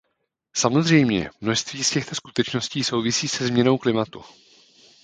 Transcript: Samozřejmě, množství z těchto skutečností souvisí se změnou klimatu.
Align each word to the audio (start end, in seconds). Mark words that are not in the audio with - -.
Samozřejmě, 0.55 1.29
množství 1.41 1.83
z 1.83 1.89
těchto 1.89 2.15
skutečností 2.15 2.83
souvisí 2.83 3.27
se 3.27 3.47
změnou 3.47 3.77
klimatu. 3.77 4.21